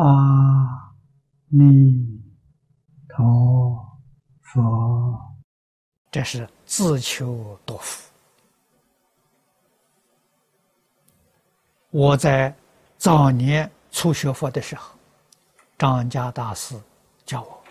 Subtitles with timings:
[0.00, 0.94] 阿
[1.48, 2.22] 弥
[3.06, 3.86] 陀
[4.40, 5.20] 佛，
[6.10, 8.10] 这是自求多福。
[11.90, 12.54] 我在
[12.96, 14.96] 早年初学佛的时候，
[15.76, 16.80] 张家大师
[17.26, 17.62] 教我：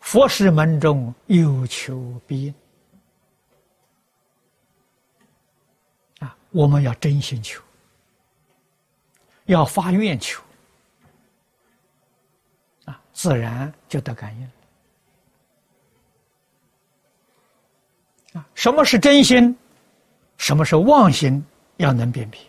[0.00, 2.54] 佛事门中有求必应。
[6.18, 7.62] 啊，我们要真心求，
[9.46, 10.42] 要发愿求。
[13.18, 14.48] 自然就得感应
[18.38, 18.46] 啊！
[18.54, 19.56] 什么是真心？
[20.36, 21.44] 什么是妄心？
[21.78, 22.40] 要能辨别。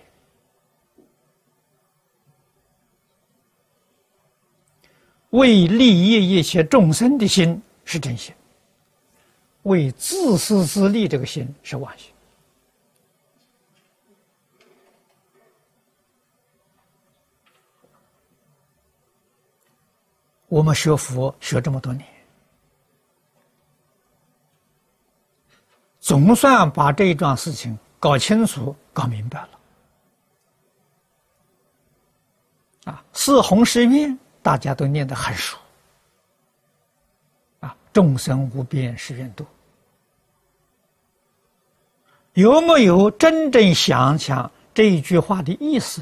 [5.31, 8.31] 为利益一切众生的心是真心，
[9.63, 12.11] 为自私自利这个心是妄心。
[20.49, 22.05] 我们学佛学这么多年，
[25.99, 29.49] 总算把这一桩事情搞清楚、搞明白了。
[32.85, 35.55] 啊，四弘誓愿大家都念得很熟。
[37.59, 39.45] 啊，众生无边誓愿度，
[42.33, 46.01] 有没有真正想想这一句话的意思？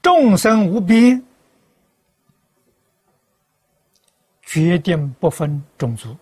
[0.00, 1.22] 众生无边，
[4.42, 6.16] 决定不分种族，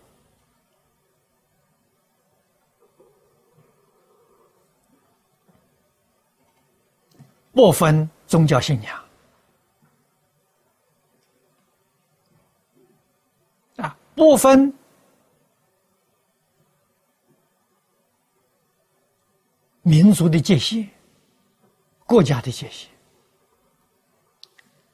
[7.53, 9.05] 不分宗教信仰，
[13.77, 14.75] 啊，不分
[19.83, 20.89] 民族的界限，
[22.05, 22.96] 国家的界限。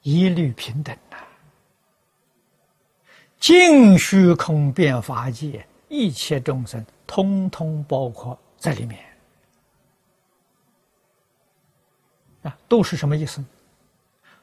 [0.03, 1.17] 一律平等呐！
[3.39, 9.00] 净虚空变法界，一切众生通通包括在里面
[12.43, 13.44] 啊，都是什么意思？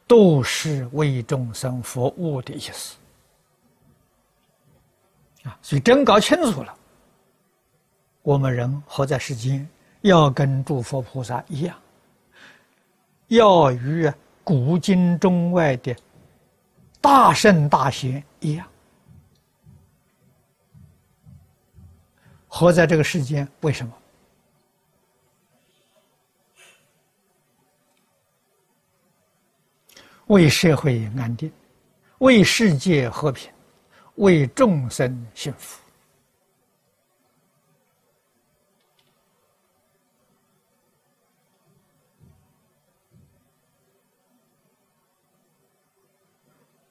[0.07, 2.95] 都是为众生服务的意思
[5.43, 5.59] 啊！
[5.61, 6.73] 所以真搞清楚了，
[8.21, 9.67] 我们人活在世间，
[10.01, 11.77] 要跟诸佛菩萨一样，
[13.27, 14.11] 要与。
[14.43, 15.95] 古今中外的
[16.99, 18.67] 大圣大贤一样，
[22.47, 23.93] 活在这个世间，为什么？
[30.27, 31.51] 为社会安定，
[32.19, 33.51] 为世界和平，
[34.15, 35.78] 为众生幸福。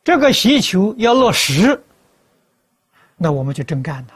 [0.08, 1.84] 这个需求要落实，
[3.14, 4.14] 那我们就真干了，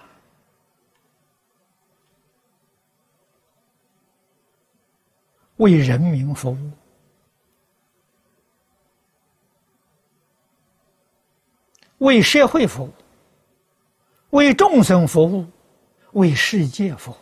[5.56, 6.70] 为人民服务，
[11.98, 12.92] 为社会服务，
[14.31, 15.47] 为众生服务，
[16.12, 17.16] 为世界服务，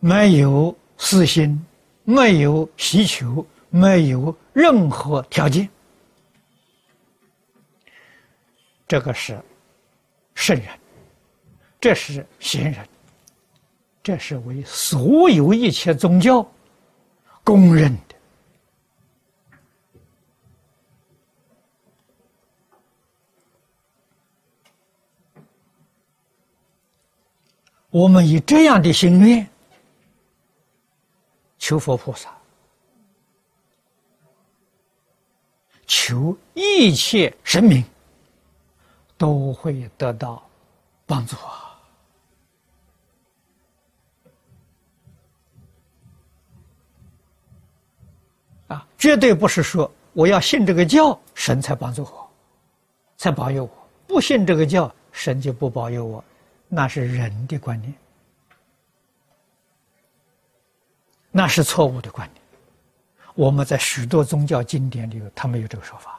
[0.00, 1.58] 没有私心。
[2.10, 5.68] 没有需求，没有任何条件，
[8.86, 9.38] 这个是
[10.34, 10.68] 圣人，
[11.78, 12.88] 这是贤人，
[14.02, 16.50] 这是为所有一切宗教
[17.44, 18.16] 公认的。
[27.90, 29.46] 我们以这样的心愿。
[31.68, 32.34] 求佛菩萨，
[35.86, 37.84] 求一切神明
[39.18, 40.42] 都会得到
[41.04, 41.78] 帮助啊！
[48.68, 52.30] 啊，绝对不是说我要信这个教，神才帮助我，
[53.18, 53.70] 才保佑我；
[54.06, 56.24] 不信这个教，神就不保佑我，
[56.66, 57.92] 那是人的观念。
[61.38, 62.42] 那是错误的观点。
[63.36, 66.18] 我们在许多宗教经典里头，他没有这个说法。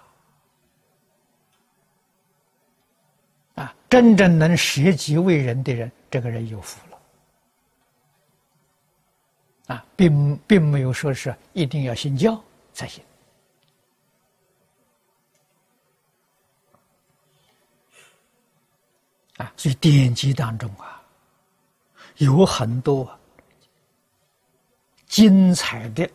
[3.56, 6.98] 啊，真正能舍己为人的人，这个人有福了。
[9.76, 12.42] 啊，并并没有说是一定要信教
[12.74, 13.04] 才行。
[19.36, 21.04] 啊，所以典籍当中啊，
[22.20, 23.20] 有很多
[25.10, 26.08] 精彩的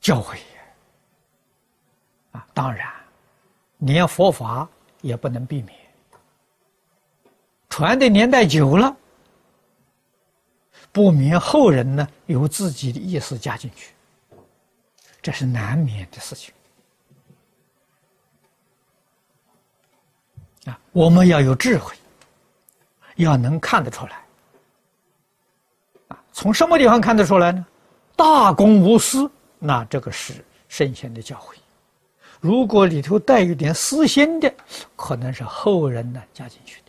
[0.00, 0.36] 教诲
[2.32, 2.46] 啊！
[2.52, 2.92] 当然，
[3.78, 4.68] 连佛法
[5.00, 5.76] 也不能避免。
[7.70, 8.94] 传的年代久了，
[10.92, 13.94] 不免后人呢有自己的意思加进去，
[15.22, 16.54] 这是难免的事情。
[20.66, 21.96] 啊，我们要有智慧，
[23.16, 24.22] 要能看得出来。
[26.08, 27.66] 啊，从什么地方看得出来呢？
[28.16, 31.58] 大公无私，那这个是圣贤的教诲。
[32.40, 34.52] 如果里头带一点私心的，
[34.96, 36.82] 可能是后人呢加进去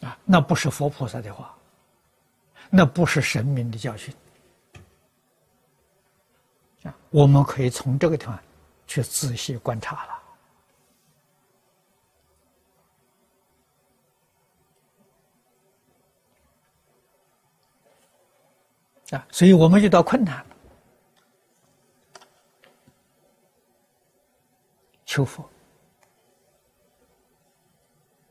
[0.00, 0.08] 的。
[0.08, 1.54] 啊，那不是佛菩萨的话，
[2.68, 4.14] 那不是神明的教训。
[6.82, 8.38] 啊，我们可以从这个地方
[8.86, 10.18] 去仔细观察了。
[19.10, 20.46] 啊，所以我们遇到困难了，
[25.04, 25.48] 求佛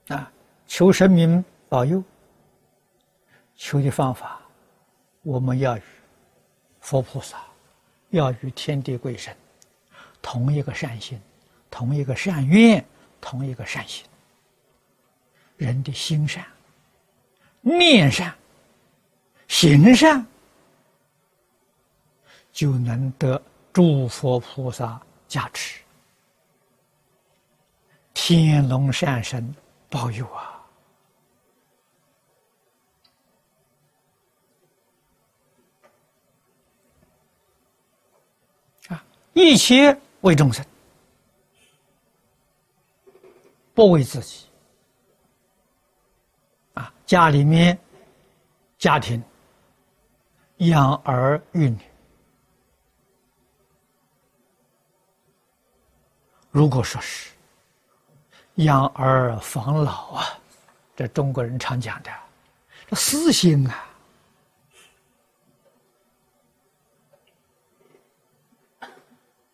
[0.09, 0.31] 啊，
[0.67, 2.03] 求神明保佑。
[3.55, 4.41] 求的方法，
[5.21, 5.81] 我们要与
[6.81, 7.41] 佛菩萨，
[8.09, 9.33] 要与天地鬼神
[10.21, 11.17] 同一个善心，
[11.71, 12.85] 同一个善愿，
[13.21, 14.05] 同一个善心。
[15.55, 16.45] 人的心善、
[17.61, 18.35] 念善、
[19.47, 20.27] 行善。
[22.55, 23.39] 就能得
[23.73, 25.81] 诸佛菩萨加持，
[28.13, 29.53] 天龙善神
[29.89, 30.65] 保佑啊！
[38.87, 40.65] 啊，一切为众生，
[43.73, 44.45] 不为自己。
[46.73, 47.77] 啊，家里面
[48.77, 49.21] 家庭
[50.59, 51.77] 养儿育女。
[56.55, 57.31] 如果说是
[58.53, 60.23] 养儿防老啊，
[60.95, 62.09] 这中国人常讲的，
[62.87, 63.85] 这私心啊，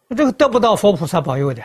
[0.10, 1.64] 这个得不到佛菩萨保佑的！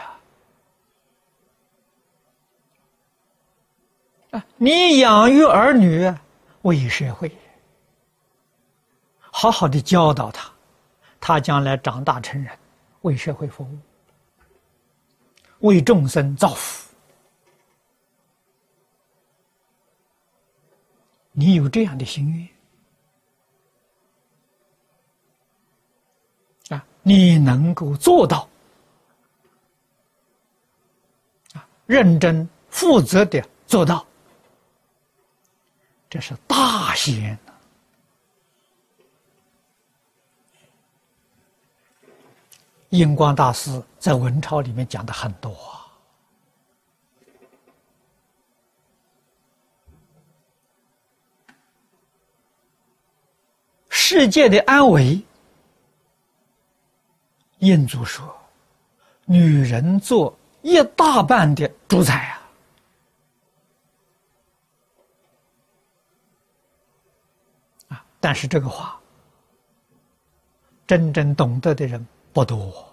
[4.56, 6.10] 你养育儿女
[6.62, 7.30] 为社会，
[9.20, 10.50] 好好的教导他，
[11.20, 12.58] 他将来长大成人，
[13.02, 13.78] 为社会服务。
[15.66, 16.90] 为众生造福，
[21.32, 22.48] 你有这样的心
[26.68, 26.86] 愿啊？
[27.02, 28.48] 你能够做到
[31.52, 31.68] 啊？
[31.86, 34.06] 认真负责的做到，
[36.08, 37.38] 这是大贤。
[42.96, 45.84] 印光大师在文钞里面讲的很多啊，
[53.90, 55.22] 世界的安危，
[57.58, 58.34] 印祖说，
[59.26, 62.48] 女人做一大半的主宰啊，
[67.88, 68.98] 啊，但是这个话，
[70.86, 72.06] 真正懂得的人。
[72.36, 72.86] 不多，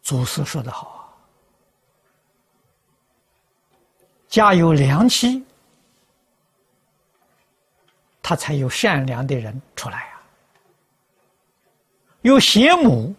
[0.00, 1.12] 祖师说的好啊，
[4.28, 5.44] 家有良妻，
[8.22, 10.22] 他才有善良的人出来啊；
[12.22, 13.14] 有贤母，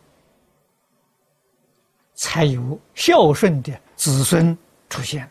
[2.15, 4.57] 才有孝顺的子孙
[4.89, 5.29] 出现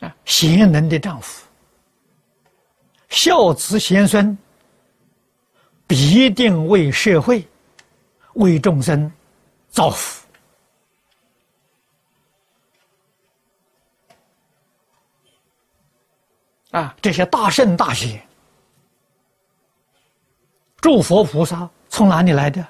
[0.00, 0.14] 啊。
[0.24, 1.46] 贤能的丈夫，
[3.08, 4.36] 孝子贤孙，
[5.86, 7.46] 必定为社会、
[8.34, 9.10] 为众生
[9.68, 10.26] 造福。
[16.72, 18.20] 啊，这些大圣大贤，
[20.76, 22.66] 诸佛菩萨从哪里来的？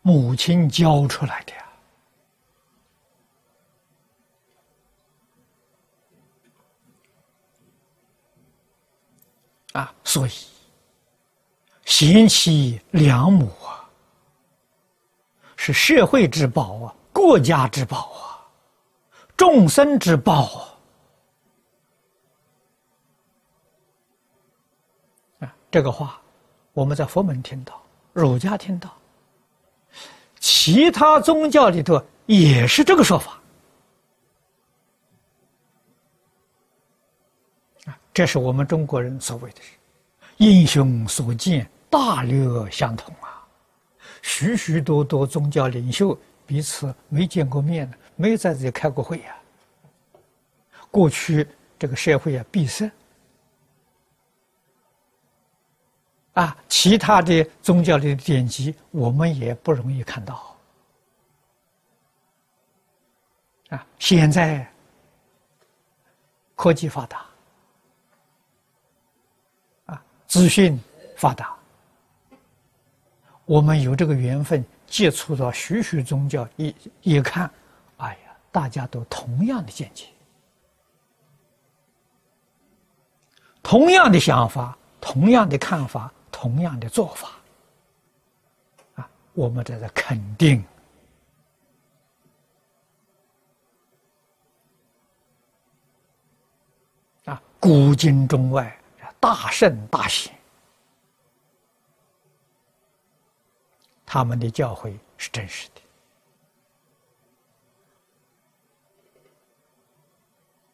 [0.00, 1.52] 母亲教出来的。
[9.72, 10.32] 啊，所以
[11.84, 13.84] 贤妻良母啊，
[15.56, 18.46] 是社会之宝啊，国家之宝啊，
[19.36, 20.76] 众生之宝
[25.40, 25.46] 啊。
[25.46, 26.20] 啊，这个话，
[26.72, 28.94] 我们在佛门听到，儒家听到，
[30.38, 33.38] 其他宗教里头也是这个说法。
[38.12, 39.60] 这是我们中国人所谓的
[40.38, 43.46] “英雄所见，大略相同”啊。
[44.20, 46.16] 许许多多宗教领袖
[46.46, 49.36] 彼此没见过面的，没有在这里开过会呀。
[50.90, 52.90] 过去这个社会啊，闭塞。
[56.34, 60.56] 啊，其他的宗教的典籍，我们也不容易看到。
[63.68, 64.66] 啊，现在
[66.54, 67.26] 科技发达，
[69.86, 70.80] 啊，资讯
[71.14, 71.54] 发达，
[73.44, 77.50] 我们有这个缘分接触到许许宗教，一一看，
[77.98, 80.06] 哎呀，大家都同样的见解，
[83.62, 86.10] 同样的想法，同样的看法。
[86.34, 87.28] 同样的做法，
[88.96, 90.64] 啊，我们在这肯定。
[97.26, 98.76] 啊，古今中外
[99.22, 100.36] 大圣大贤，
[104.04, 105.80] 他们的教诲是真实的，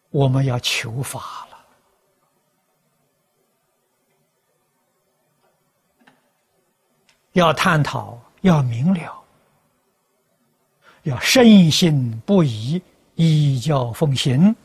[0.09, 1.59] 我们要求法了。
[7.33, 9.23] 要探讨，要明了，
[11.02, 12.83] 要深信不疑，
[13.14, 14.57] 依教奉行，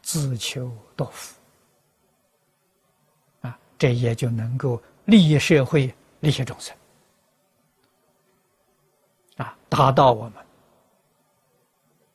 [0.00, 1.37] 自求多福。
[3.78, 6.76] 这也就能够利益社会，利益众生。
[9.36, 10.32] 啊，达到我们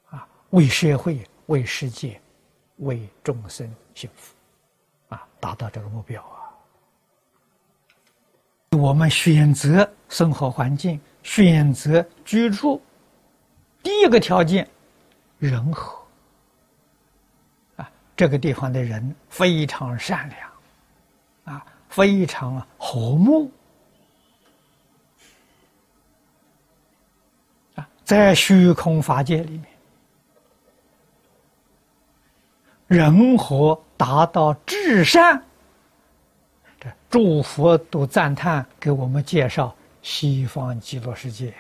[0.10, 2.20] 啊，为社会、为世界、
[2.77, 4.36] 为众生幸福，
[5.08, 6.51] 啊，达到这个目标啊。
[8.72, 12.82] 我们选择生活环境，选择居住，
[13.82, 14.67] 第一个条件，
[15.39, 15.98] 人和。
[17.77, 20.42] 啊，这个地方的人非常善良，
[21.43, 23.51] 啊，非常和睦。
[27.75, 29.65] 啊，在虚空法界里面，
[32.88, 35.43] 人和达到至善。
[37.09, 41.53] 诸佛都赞叹，给我们介绍西方极乐世界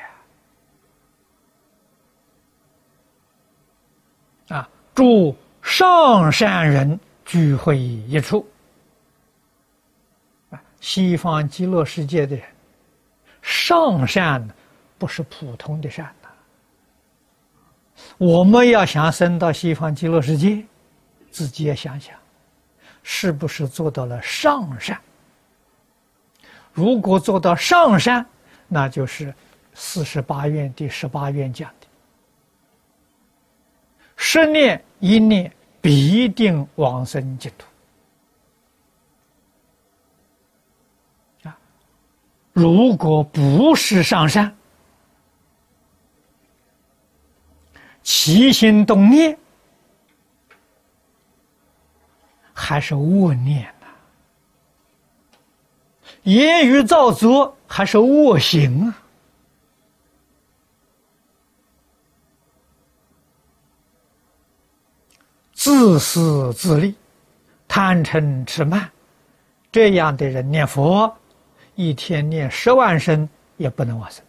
[4.47, 4.67] 啊！
[4.95, 8.45] 诸上善人聚会一处！
[10.83, 12.43] 西方极乐世界的人，
[13.41, 14.45] 上善
[14.97, 16.27] 不是普通的善呐。
[18.17, 20.61] 我们要想升到西方极乐世界，
[21.31, 22.13] 自己也想想，
[23.01, 24.97] 是不是做到了上善？
[26.73, 28.25] 如果做到上善，
[28.67, 29.33] 那就是
[29.73, 31.87] 四十八愿第十八愿讲的：
[34.17, 35.49] 十念一念
[35.79, 37.65] 必定往生净土。
[42.53, 44.55] 如果不是上善，
[48.03, 49.37] 起心动念
[52.53, 53.73] 还是恶念。
[56.21, 58.95] 言语造作还是恶行啊？
[65.53, 66.95] 自私自利、
[67.67, 68.91] 贪嗔痴慢，
[69.71, 71.13] 这样的人念佛，
[71.75, 73.27] 一天念十万声
[73.57, 74.23] 也不能往生。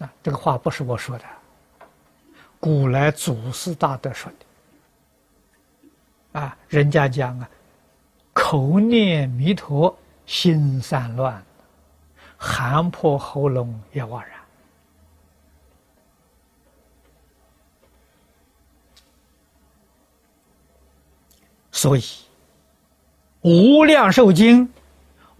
[0.00, 1.24] 啊，这个话不是我说的，
[2.58, 4.30] 古来祖师大德说
[6.32, 6.40] 的。
[6.40, 7.48] 啊，人家讲啊。
[8.32, 9.94] 口念弥陀，
[10.24, 11.44] 心散乱，
[12.38, 14.40] 喊破喉咙也枉然。
[21.72, 22.00] 所以，
[23.42, 24.66] 《无量寿经》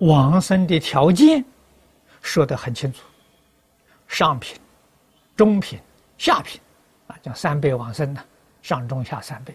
[0.00, 1.44] 往生的条件
[2.20, 3.00] 说得很清楚：
[4.08, 4.58] 上品、
[5.36, 5.78] 中品、
[6.18, 6.60] 下品，
[7.06, 8.22] 啊，叫三辈往生呢，
[8.62, 9.54] 上中下三辈。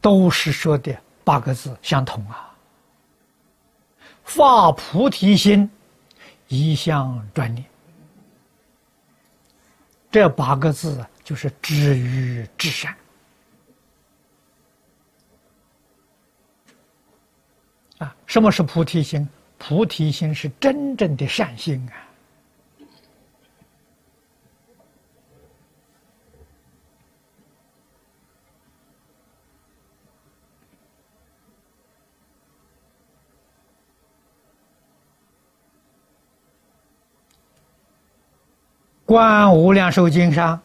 [0.00, 0.94] 都是说的
[1.24, 2.54] 八个字相同啊！
[4.24, 5.70] 发菩提心，
[6.48, 7.64] 一向专念。
[10.10, 12.94] 这八个字就是知于至善
[18.04, 19.26] 啊，什么是菩提心？
[19.56, 22.04] 菩提心是真正的善心啊。
[39.06, 40.60] 观无量寿经上，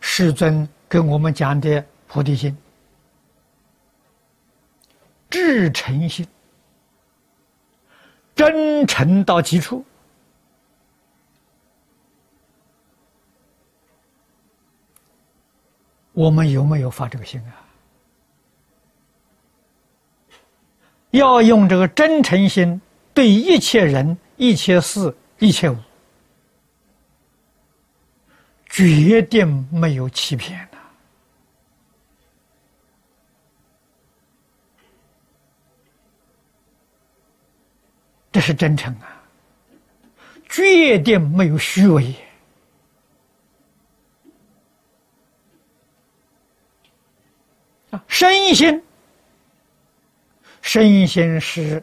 [0.00, 2.56] 世尊跟我们讲的菩提心。
[5.30, 6.26] 至诚心。
[8.34, 9.84] 真诚到极处，
[16.12, 17.62] 我们有没有发这个心啊？
[21.10, 22.80] 要用这个真诚心
[23.12, 25.76] 对一切人、一切事、一切物，
[28.66, 30.78] 决定没有欺骗的，
[38.34, 39.22] 这是真诚啊！
[40.48, 42.12] 决定没有虚伪
[47.90, 48.04] 啊！
[48.08, 48.82] 身心。
[50.62, 51.80] 身心是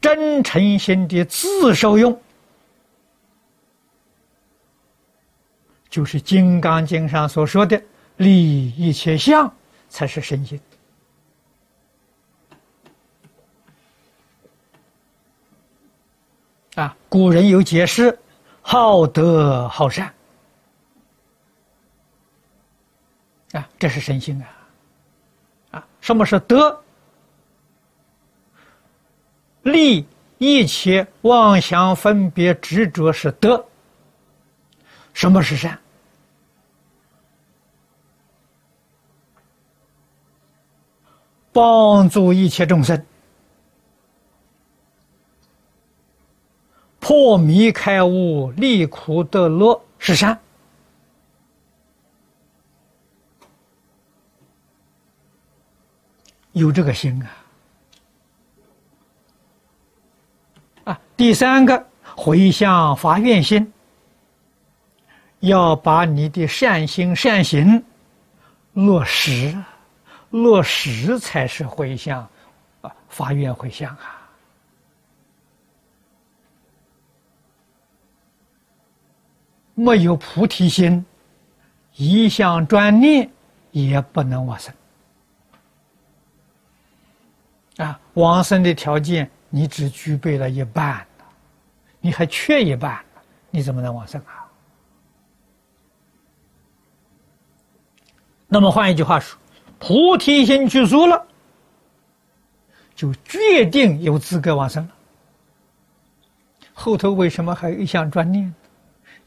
[0.00, 2.20] 真诚心的自受用，
[5.88, 7.80] 就是《金刚经》上所说的
[8.18, 9.54] “利一切相”，
[9.88, 10.60] 才是身心。
[16.78, 18.16] 啊，古人有解释：
[18.62, 20.14] 好德好善。
[23.50, 24.46] 啊，这是身心啊！
[25.72, 26.80] 啊，什么是德？
[29.62, 30.06] 利
[30.38, 33.66] 一切妄想分别执着是德，
[35.12, 35.76] 什么是善？
[41.52, 43.04] 帮助一切众生
[47.08, 50.38] 破迷开悟、离苦得乐是善，
[56.52, 57.26] 有这个心
[60.84, 61.00] 啊。
[61.16, 63.72] 第三个回向发愿心，
[65.40, 67.82] 要把你的善心善行
[68.74, 69.56] 落实，
[70.28, 72.28] 落实才是回向
[72.82, 74.17] 啊，发愿回向啊。
[79.78, 81.06] 没有菩提心，
[81.94, 83.30] 一向专念
[83.70, 84.74] 也不能往生
[87.76, 88.00] 啊。
[88.14, 91.06] 往生的条件，你只具备了一半。
[92.00, 93.04] 你还缺一半，
[93.52, 94.50] 你怎么能往生啊？
[98.48, 99.38] 那么换一句话说，
[99.78, 101.24] 菩提心具足了，
[102.96, 104.90] 就决定有资格往生了。
[106.74, 108.52] 后头为什么还有一项专念？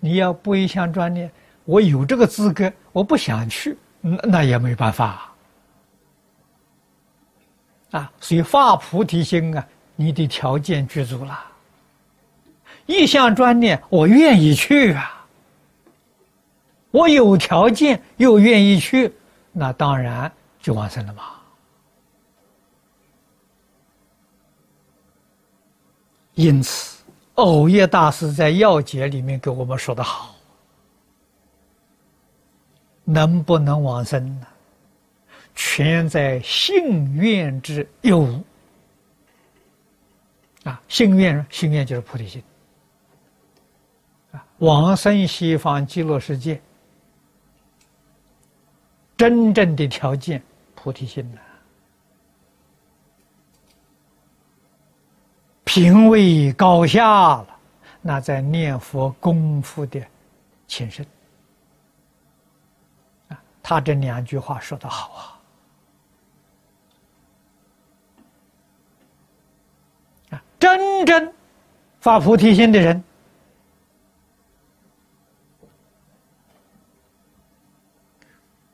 [0.02, 1.32] 你要不一项专念，
[1.64, 5.32] 我有这个资格，我不想去，那那也没办法
[7.92, 8.12] 啊。
[8.20, 11.40] 所以发菩提心啊，你的条件具足了。
[12.88, 15.26] 一项专念，我愿意去啊！
[16.90, 19.14] 我有条件又愿意去，
[19.54, 21.24] 那当然就完成了嘛。
[26.34, 27.01] 因此，
[27.36, 30.36] 藕叶大师在要解里面给我们说的好：
[33.04, 34.48] 能不能往生呢？
[35.56, 38.24] 全在信愿之有
[40.64, 40.82] 啊！
[40.88, 42.42] 信愿，信愿就是菩提心。
[44.60, 46.62] 往生西方极乐世界，
[49.18, 50.42] 真正的条件
[50.76, 51.42] 菩提心呐，
[55.74, 57.48] 品位高下了，
[58.02, 60.06] 那在念佛功夫的
[60.68, 61.06] 前身
[63.30, 65.40] 啊，他这两句话说的好
[70.32, 71.34] 啊，啊，真正
[72.02, 73.02] 发菩提心的人。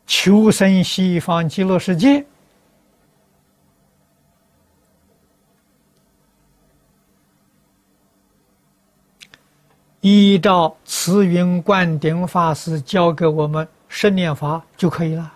[0.07, 2.25] 求生西方极乐世界，
[10.38, 15.34] 依照慈云灌顶法师教给我们十念法就可以了。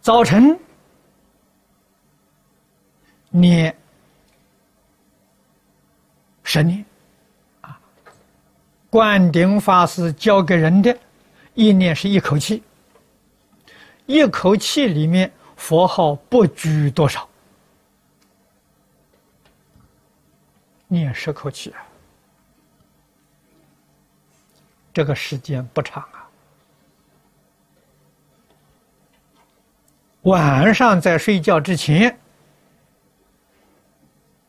[0.00, 0.58] 早晨
[3.30, 3.72] 念
[6.42, 6.84] 十念。
[7.60, 7.78] 啊
[8.90, 10.98] 灌顶法师教给人的，
[11.54, 12.60] 一念是一口气，
[14.06, 17.28] 一口气里面佛号不拘多少，
[20.94, 21.74] 念十口气，
[24.92, 26.30] 这个时间不长啊。
[30.22, 32.18] 晚上在睡觉之前，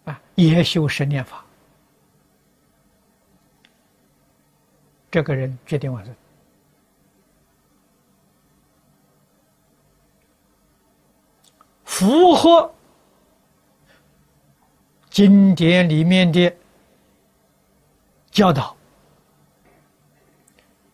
[0.05, 1.43] 啊，也修十念法。
[5.09, 6.15] 这个人决定晚上
[11.83, 12.71] 符合。
[15.15, 16.53] 经典里面的
[18.31, 18.75] 教导，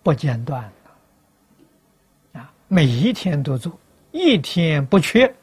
[0.03, 0.71] 不间断
[2.33, 3.75] 啊，每一天都做，
[4.11, 5.33] 一天不缺，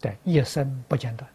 [0.00, 1.30] 对，一生不间断。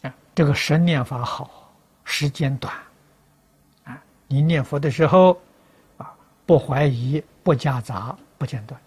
[0.00, 1.70] 啊，这个神念法好，
[2.04, 2.74] 时间短，
[3.84, 5.38] 啊，你念佛的时候，
[5.98, 6.10] 啊，
[6.46, 8.16] 不怀疑，不夹杂。
[8.38, 8.80] 不间断。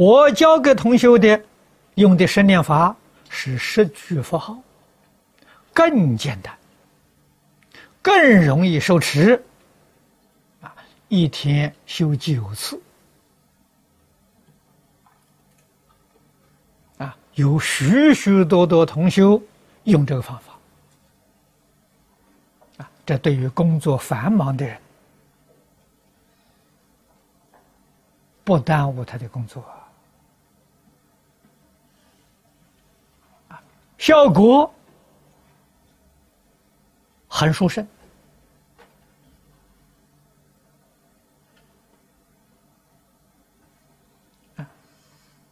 [0.00, 1.44] 我教给同修的
[1.96, 2.96] 用的生念法
[3.28, 4.58] 是十句佛号，
[5.74, 6.56] 更简单，
[8.00, 9.44] 更容易受持。
[10.62, 10.74] 啊，
[11.08, 12.80] 一天修九次。
[16.96, 19.38] 啊，有许许多多同修
[19.84, 20.54] 用这个方法。
[22.78, 24.78] 啊这对于工作繁忙的人，
[28.44, 29.62] 不耽误他的工作
[34.00, 34.72] 效果
[37.28, 37.86] 很殊胜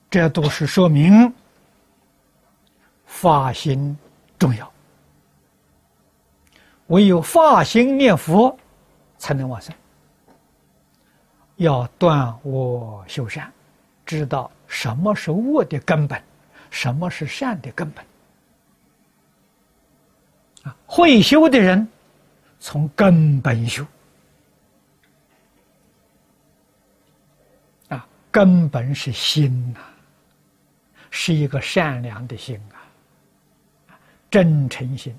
[0.08, 1.30] 这都是说明
[3.04, 3.94] 发心
[4.38, 4.72] 重要。
[6.86, 8.58] 唯有发心念佛，
[9.18, 9.74] 才能往生。
[11.56, 13.52] 要断恶修善，
[14.06, 16.18] 知道什么是恶的根本，
[16.70, 18.02] 什么是善的根本。
[20.86, 21.86] 会修的人
[22.58, 23.86] 从根本修。
[27.88, 29.80] 啊，根本是心呐，
[31.10, 33.94] 是一个善良的心啊，
[34.30, 35.16] 真诚心。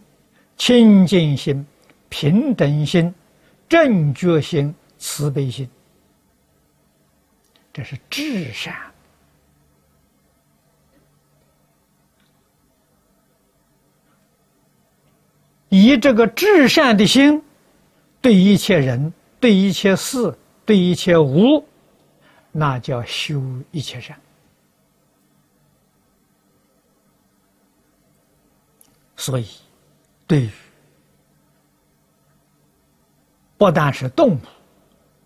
[0.57, 1.65] 清净心、
[2.09, 3.15] 平等心、
[3.69, 5.69] 正觉心、慈悲心，
[7.71, 8.88] 这是至善。
[15.69, 17.41] 以这个至善的心，
[18.21, 21.65] 对一切人、对一切事、对一切物，
[22.51, 24.19] 那叫修一切善。
[29.15, 29.47] 所以。
[30.29, 30.49] 对于
[33.57, 34.39] 不但是动物，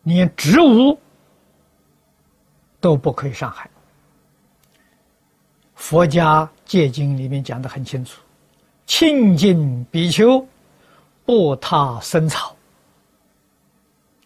[0.04, 0.98] 连植物
[2.80, 3.70] 都不可以伤害。
[5.76, 8.23] 佛家戒经里面讲的很清楚：
[8.96, 10.48] 清净比丘
[11.26, 12.56] 不踏生草。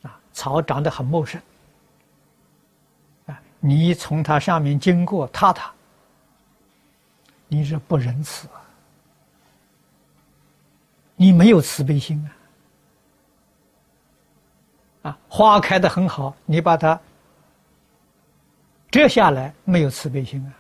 [0.01, 1.41] 啊，草长得很茂盛，
[3.27, 5.71] 啊，你从它上面经过踏它，
[7.47, 8.45] 你是不仁慈。
[11.15, 12.29] 你没有慈悲心
[15.01, 15.09] 啊！
[15.09, 16.99] 啊，花开的很好，你把它
[18.91, 20.51] 折下来，没有慈悲心啊！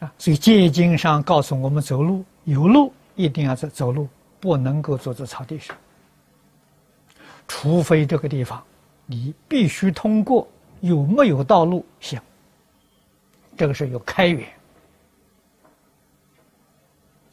[0.00, 4.08] 啊，所以戒经上告诉我们，走路有路一定要走走路，
[4.38, 5.76] 不能够坐在草地上，
[7.48, 8.62] 除非这个地方
[9.06, 10.46] 你必须通过，
[10.80, 12.20] 有没有道路行？
[13.56, 14.48] 这个是有开源。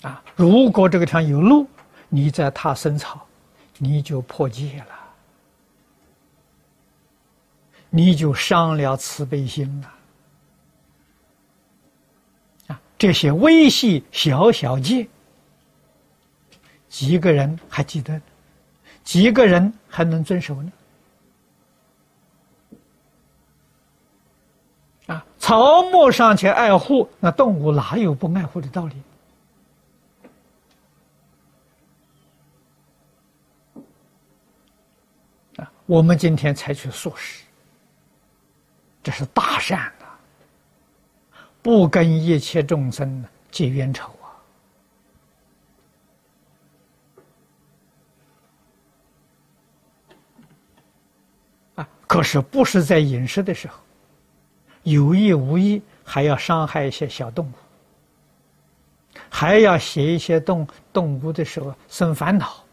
[0.01, 1.67] 啊，如果这个地方有路，
[2.09, 3.25] 你在踏生草，
[3.77, 4.95] 你就破戒了，
[7.89, 9.91] 你就伤了慈悲心了。
[12.97, 15.07] 这些微细小小戒，
[16.87, 18.21] 几个人还记得？
[19.03, 20.71] 几个人还能遵守呢？
[25.07, 28.95] 啊，草木尚且爱护，那动物哪有不爱护的道理？
[35.57, 37.43] 啊我们今天采取素食，
[39.03, 39.93] 这是大善！
[41.65, 44.13] 不跟一切众生结冤仇
[51.73, 51.81] 啊！
[51.81, 53.79] 啊，可是不是在饮食的时候，
[54.83, 57.53] 有意无意还要伤害一些小动物，
[59.27, 62.63] 还要写一些动动物的时候生烦恼，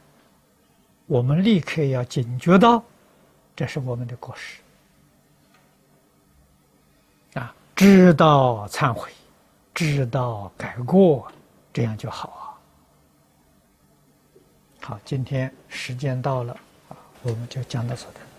[1.07, 2.85] 我们立刻要警觉到。
[3.57, 4.61] 这是我们的过失
[7.41, 7.55] 啊！
[7.75, 9.11] 知道忏悔，
[9.75, 11.31] 知道改过，
[11.73, 12.43] 这样就好啊。
[14.81, 16.57] 好，今天时间到了，
[17.23, 18.32] 我们就讲到这里。